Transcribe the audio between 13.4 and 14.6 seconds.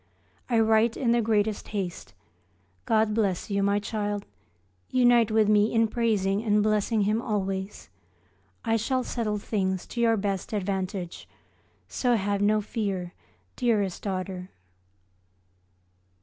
dearest daughter.